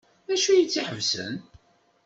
[0.27, 1.35] D acu ay t-iḥebsen?